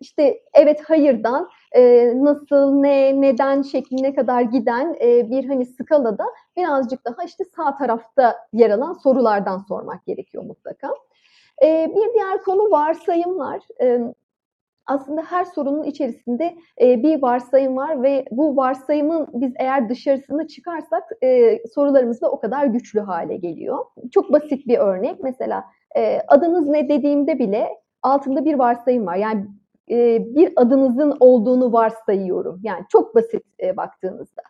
[0.00, 6.24] işte evet hayırdan e, nasıl, ne, neden şekline kadar giden e, bir hani skalada
[6.56, 10.90] birazcık daha işte sağ tarafta yer alan sorulardan sormak gerekiyor mutlaka.
[11.62, 13.60] E, bir diğer konu varsayımlar.
[13.80, 14.00] E,
[14.86, 21.02] aslında her sorunun içerisinde e, bir varsayım var ve bu varsayımın biz eğer dışarısını çıkarsak
[21.22, 23.84] e, sorularımız da o kadar güçlü hale geliyor.
[24.10, 25.64] Çok basit bir örnek mesela
[25.96, 27.68] e, adınız ne dediğimde bile
[28.02, 29.16] altında bir varsayım var.
[29.16, 29.46] Yani
[29.90, 32.60] e, bir adınızın olduğunu varsayıyorum.
[32.62, 34.42] Yani çok basit e, baktığınızda.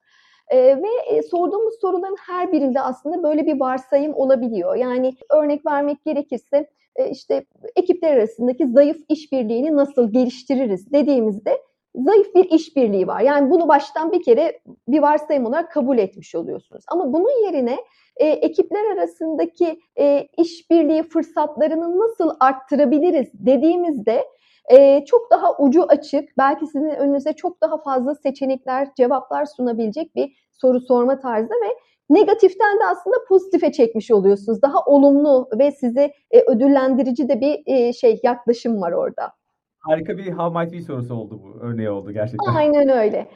[0.49, 4.77] E, ve e, sorduğumuz soruların her birinde aslında böyle bir varsayım olabiliyor.
[4.77, 6.71] Yani örnek vermek gerekirse
[7.11, 7.45] işte
[7.77, 11.59] ekipler arasındaki zayıf işbirliğini nasıl geliştiririz dediğimizde
[11.97, 13.21] zayıf bir işbirliği var.
[13.21, 16.85] Yani bunu baştan bir kere bir varsayım olarak kabul etmiş oluyorsunuz.
[16.89, 17.77] Ama bunun yerine
[18.17, 24.25] e, ekipler arasındaki e, işbirliği fırsatlarını nasıl arttırabiliriz dediğimizde
[24.71, 30.37] e, çok daha ucu açık, belki sizin önünüze çok daha fazla seçenekler, cevaplar sunabilecek bir
[30.53, 31.69] soru sorma tarzı ve
[32.11, 34.63] negatiften de aslında pozitife çekmiş oluyorsunuz.
[34.63, 39.33] Daha olumlu ve sizi e, ödüllendirici de bir e, şey yaklaşım var orada.
[39.79, 41.61] Harika bir how might we sorusu oldu bu.
[41.61, 42.55] Örneği oldu gerçekten.
[42.55, 43.29] Aynen öyle.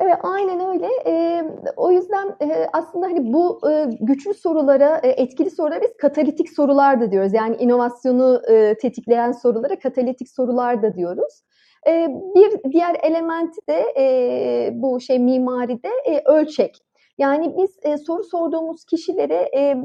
[0.00, 0.88] Evet, aynen öyle.
[1.06, 1.44] E,
[1.76, 7.00] o yüzden e, aslında hani bu e, güçlü sorulara, e, etkili sorulara biz katalitik sorular
[7.00, 7.32] da diyoruz.
[7.34, 11.42] Yani inovasyonu e, tetikleyen sorulara katalitik sorular da diyoruz.
[11.88, 16.85] E, bir diğer elementi de e, bu şey mimaride e, ölçek.
[17.18, 19.76] Yani biz e, soru sorduğumuz kişilere e,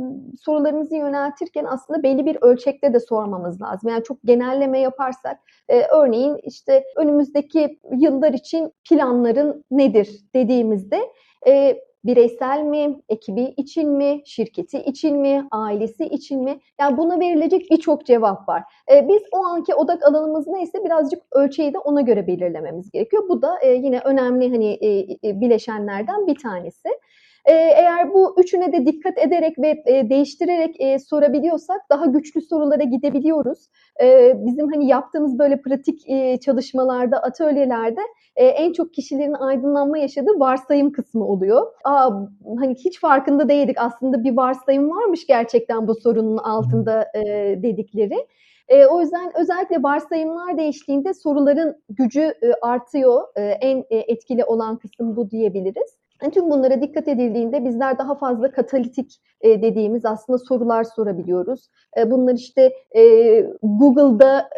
[0.42, 3.90] sorularımızı yöneltirken aslında belli bir ölçekte de sormamız lazım.
[3.90, 5.40] Yani çok genelleme yaparsak
[5.70, 11.00] e, örneğin işte önümüzdeki yıllar için planların nedir dediğimizde
[11.48, 16.60] e, bireysel mi, ekibi için mi, şirketi için mi, ailesi için mi?
[16.80, 18.64] Yani buna verilecek birçok cevap var.
[18.92, 23.30] E, biz o anki odak alanımız neyse birazcık ölçeği de ona göre belirlememiz gerekiyor.
[23.30, 26.90] Bu da e, yine önemli hani e, e, bileşenlerden bir tanesi.
[27.46, 32.84] Ee, eğer bu üçüne de dikkat ederek ve e, değiştirerek e, sorabiliyorsak daha güçlü sorulara
[32.84, 33.68] gidebiliyoruz.
[34.02, 38.02] Ee, bizim hani yaptığımız böyle pratik e, çalışmalarda, atölyelerde
[38.36, 41.68] en çok kişilerin aydınlanma yaşadığı varsayım kısmı oluyor.
[41.84, 42.10] Aa,
[42.60, 47.12] hani hiç farkında değildik aslında bir varsayım varmış gerçekten bu sorunun altında
[47.64, 48.28] dedikleri.
[48.72, 53.24] E, o yüzden özellikle varsayımlar değiştiğinde soruların gücü e, artıyor.
[53.36, 56.01] E, en e, etkili olan kısım bu diyebiliriz.
[56.30, 61.70] Tüm bunlara dikkat edildiğinde bizler daha fazla katalitik e, dediğimiz aslında sorular sorabiliyoruz.
[61.98, 63.02] E, bunlar işte e,
[63.64, 64.50] Google'da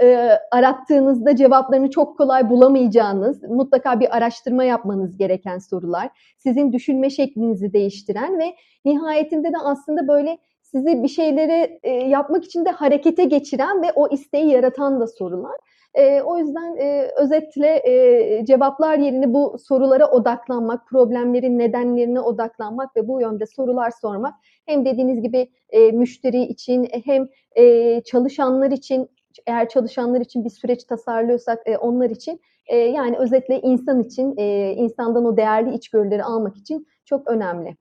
[0.51, 6.09] arattığınızda cevaplarını çok kolay bulamayacağınız, mutlaka bir araştırma yapmanız gereken sorular.
[6.37, 8.55] Sizin düşünme şeklinizi değiştiren ve
[8.85, 14.07] nihayetinde de aslında böyle sizi bir şeyleri e, yapmak için de harekete geçiren ve o
[14.07, 15.55] isteği yaratan da sorular.
[15.93, 23.07] E, o yüzden e, özetle e, cevaplar yerine bu sorulara odaklanmak, problemlerin nedenlerine odaklanmak ve
[23.07, 24.33] bu yönde sorular sormak
[24.65, 29.09] hem dediğiniz gibi e, müşteri için hem e, çalışanlar için
[29.47, 34.73] eğer çalışanlar için bir süreç tasarlıyorsak e, onlar için e, yani özetle insan için e,
[34.73, 37.75] insandan o değerli içgörüleri almak için çok önemli.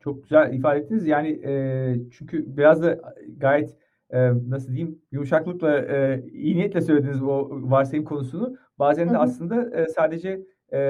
[0.00, 1.06] Çok güzel ifade ettiniz.
[1.06, 2.98] Yani e, çünkü biraz da
[3.38, 3.76] gayet
[4.12, 9.20] e, nasıl diyeyim yumuşaklıkla e, iyi niyetle söylediğiniz o varsayım konusunu bazen de hı hı.
[9.20, 10.40] aslında e, sadece
[10.72, 10.80] e,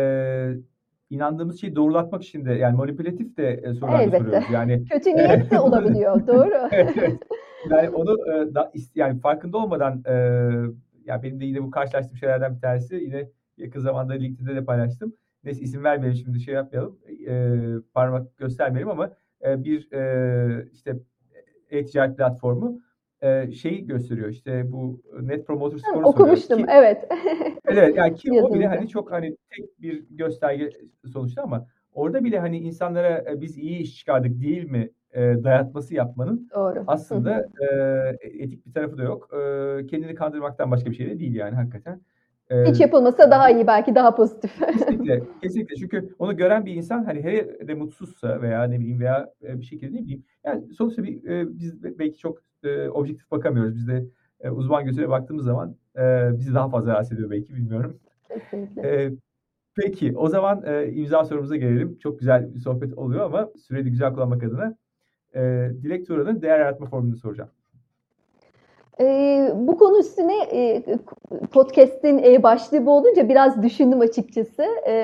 [1.10, 4.44] inandığımız şeyi doğrulatmak için de yani manipülatif de e, sorular soruyoruz.
[4.52, 6.26] Yani kötü niyet de olabiliyor.
[6.26, 6.68] doğru.
[6.72, 7.18] evet.
[7.70, 10.12] Yani onu e, da, yani farkında olmadan e,
[11.04, 15.12] ya benim de yine bu karşılaştığım şeylerden bir tanesi yine yakın zamanda LinkedIn'de de paylaştım.
[15.44, 16.98] Neyse isim vermeyelim şimdi şey yapmayalım.
[17.28, 17.56] E,
[17.94, 19.10] parmak göstermeyelim ama
[19.44, 20.96] e, bir e, işte
[21.70, 22.80] e-ticaret platformu
[23.22, 24.28] e, şeyi gösteriyor.
[24.28, 27.08] İşte bu Net Promoter Score'u Okumuştum ki, evet.
[27.64, 30.70] evet yani ki o bile hani çok hani tek bir gösterge
[31.12, 35.94] sonuçta ama orada bile hani insanlara e, biz iyi iş çıkardık değil mi e, dayatması
[35.94, 36.84] yapmanın Doğru.
[36.86, 37.66] aslında e,
[38.22, 39.30] etik bir tarafı da yok.
[39.32, 42.00] E, kendini kandırmaktan başka bir şey de değil yani hakikaten.
[42.50, 44.58] Hiç yapılmasa daha iyi belki daha pozitif.
[44.66, 45.76] kesinlikle, kesinlikle.
[45.76, 49.96] Çünkü onu gören bir insan hani hele de mutsuzsa veya ne bileyim veya bir şekilde
[49.96, 51.22] ne bileyim yani sonuçta bir
[51.58, 52.38] biz belki çok
[52.92, 53.76] objektif bakamıyoruz.
[53.76, 54.04] Biz de
[54.50, 55.76] uzman gözüyle baktığımız zaman
[56.32, 57.96] bizi daha fazla rahatsız ediyor belki bilmiyorum.
[58.28, 59.12] Kesinlikle.
[59.76, 61.98] Peki o zaman imza sorumuza gelelim.
[61.98, 64.76] Çok güzel bir sohbet oluyor ama süreli güzel kullanmak adına
[65.82, 67.50] Dilek Turan'ın değer yaratma formülünü soracağım.
[69.00, 70.82] E, bu konu üstüne e,
[71.52, 74.94] podcast'in e, başlığı bu olunca biraz düşündüm açıkçası e,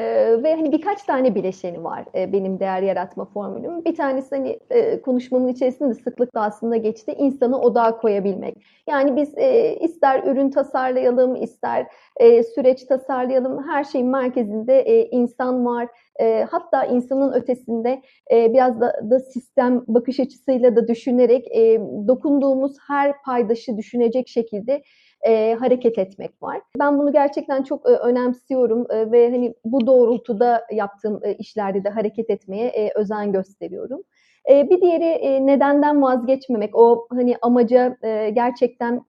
[0.43, 3.85] ve hani birkaç tane bileşeni var e, benim değer yaratma formülüm.
[3.85, 8.57] Bir tanesi hani e, konuşmamın içerisinde sıklıkla aslında geçti insanı odağa koyabilmek.
[8.89, 11.87] Yani biz e, ister ürün tasarlayalım, ister
[12.17, 15.89] e, süreç tasarlayalım her şeyin merkezinde e, insan var
[16.21, 18.03] e, hatta insanın ötesinde
[18.33, 24.83] e, biraz da, da sistem bakış açısıyla da düşünerek e, dokunduğumuz her paydaşı düşünecek şekilde
[25.27, 26.61] e, hareket etmek var.
[26.79, 31.89] Ben bunu gerçekten çok e, önemsiyorum e, ve hani bu doğrultuda yaptığım e, işlerde de
[31.89, 34.03] hareket etmeye e, özen gösteriyorum.
[34.51, 36.77] E, bir diğeri e, nedenden vazgeçmemek.
[36.77, 39.03] O hani amaca e, gerçekten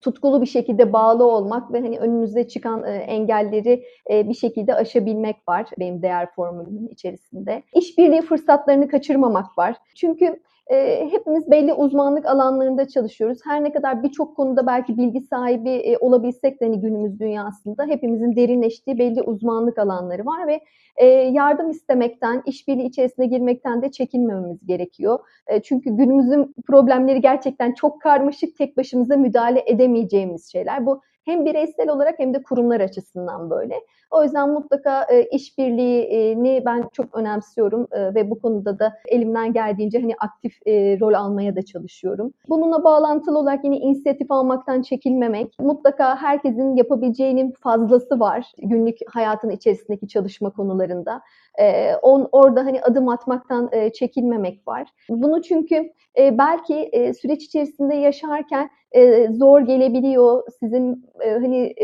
[0.00, 5.36] tutkulu bir şekilde bağlı olmak ve hani önümüzde çıkan e, engelleri e, bir şekilde aşabilmek
[5.48, 7.62] var benim değer formülümün içerisinde.
[7.74, 9.76] İşbirliği fırsatlarını kaçırmamak var.
[9.94, 10.40] Çünkü
[10.70, 13.38] e, hepimiz belli uzmanlık alanlarında çalışıyoruz.
[13.44, 18.36] Her ne kadar birçok konuda belki bilgi sahibi e, olabilsek de hani günümüz dünyasında hepimizin
[18.36, 20.60] derinleştiği belli uzmanlık alanları var ve
[20.96, 25.18] e, yardım istemekten, işbirliği içerisine girmekten de çekinmememiz gerekiyor.
[25.46, 30.86] E, çünkü günümüzün problemleri gerçekten çok karmaşık, tek başımıza müdahale edemeyeceğimiz şeyler.
[30.86, 33.74] Bu hem bireysel olarak hem de kurumlar açısından böyle.
[34.10, 40.00] O yüzden mutlaka e, işbirliğini ben çok önemsiyorum e, ve bu konuda da elimden geldiğince
[40.00, 42.32] hani aktif e, rol almaya da çalışıyorum.
[42.48, 45.58] Bununla bağlantılı olarak yine inisiyatif almaktan çekinmemek.
[45.60, 51.20] Mutlaka herkesin yapabileceğinin fazlası var günlük hayatın içerisindeki çalışma konularında.
[51.58, 54.88] E, on, orada hani adım atmaktan e, çekinmemek var.
[55.08, 60.42] Bunu çünkü e, belki e, süreç içerisinde yaşarken e, zor gelebiliyor.
[60.60, 61.74] Sizin hani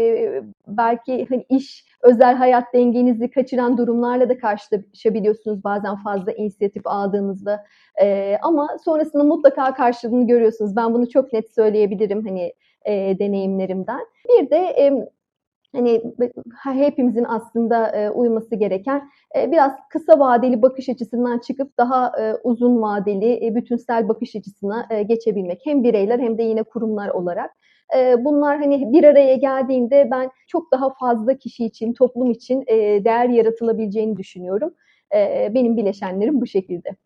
[0.68, 7.64] belki hani iş özel hayat dengenizi kaçıran durumlarla da karşılaşabiliyorsunuz bazen fazla inisiyatif aldığınızda.
[8.42, 10.76] Ama sonrasında mutlaka karşılığını görüyorsunuz.
[10.76, 12.52] Ben bunu çok net söyleyebilirim hani
[13.18, 14.00] deneyimlerimden.
[14.28, 14.90] Bir de
[16.64, 22.34] hani hepimizin aslında e, uyması gereken e, biraz kısa vadeli bakış açısından çıkıp daha e,
[22.44, 27.50] uzun vadeli e, bütünsel bakış açısına geçebilmek hem bireyler hem de yine kurumlar olarak.
[28.18, 32.64] Bunlar hani bir araya geldiğinde ben çok daha fazla kişi için, toplum için
[33.04, 34.74] değer yaratılabileceğini düşünüyorum.
[35.54, 36.96] Benim bileşenlerim bu şekilde.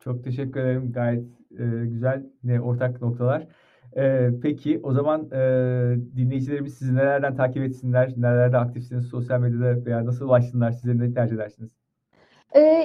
[0.00, 0.92] Çok teşekkür ederim.
[0.92, 3.46] Gayet e, güzel yine ortak noktalar.
[3.98, 5.38] Ee, peki o zaman e,
[6.16, 8.12] dinleyicilerimiz sizi nelerden takip etsinler?
[8.16, 10.72] Nelerde aktifsiniz sosyal medyada veya nasıl ulaşsınlar?
[10.72, 11.70] Size ne tercih edersiniz?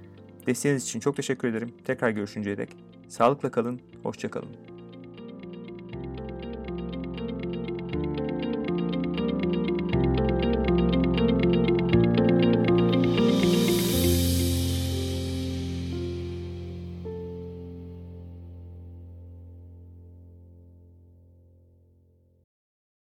[0.47, 1.73] Desteğiniz için çok teşekkür ederim.
[1.85, 2.69] Tekrar görüşünceye dek.
[3.09, 4.76] Sağlıkla kalın, hoşça kalın.